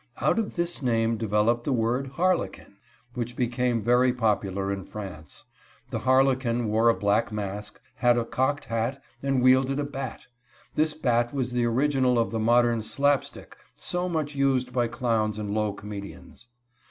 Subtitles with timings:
[0.19, 2.77] Out of this name developed the word Harlequin,
[3.13, 5.45] which became very popular in France.
[5.91, 10.25] The Harlequin wore a black mask, had a cocked hat, and wielded a bat.
[10.73, 15.37] This bat was the original of the modern slap stick so much used by clowns
[15.37, 16.47] and low comedians.